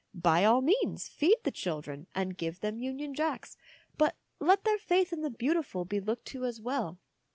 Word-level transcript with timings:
By 0.15 0.45
all 0.45 0.61
means 0.63 1.07
feed 1.07 1.37
the 1.43 1.51
children 1.51 2.07
and 2.15 2.35
give 2.35 2.61
them 2.61 2.79
Union 2.79 3.13
Jacks, 3.13 3.55
but 3.99 4.17
let 4.39 4.63
their 4.63 4.79
faith 4.79 5.13
in 5.13 5.21
the 5.21 5.29
beautiful 5.29 5.85
be 5.85 5.99
looked 5.99 6.25
to 6.29 6.43
as 6.43 6.59
well. 6.59 6.97